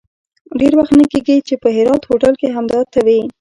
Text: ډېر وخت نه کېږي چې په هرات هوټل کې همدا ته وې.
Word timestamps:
ډېر 0.59 0.73
وخت 0.79 0.93
نه 0.99 1.05
کېږي 1.11 1.35
چې 1.47 1.55
په 1.63 1.67
هرات 1.77 2.01
هوټل 2.09 2.33
کې 2.39 2.47
همدا 2.55 2.79
ته 2.91 2.99
وې. 3.05 3.19